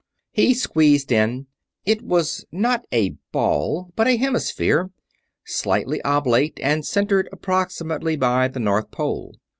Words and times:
He 0.31 0.55
squeezed 0.55 1.11
in. 1.11 1.45
It 1.85 2.01
was 2.01 2.43
not 2.51 2.85
a 2.91 3.17
ball, 3.31 3.93
but 3.95 4.07
a 4.07 4.17
hemisphere, 4.17 4.89
slightly 5.45 6.01
oblate 6.01 6.59
and 6.59 6.83
centered 6.83 7.29
approximately 7.31 8.15
by 8.15 8.47
the 8.47 8.59
North 8.59 8.89
Pole. 8.89 9.35